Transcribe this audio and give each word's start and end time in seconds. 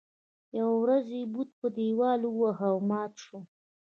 يوه 0.57 0.75
ورځ 0.83 1.05
یې 1.17 1.23
بت 1.33 1.49
په 1.59 1.67
دیوال 1.77 2.21
وواهه 2.25 2.67
او 2.73 2.77
مات 2.89 3.13
شو. 3.23 3.37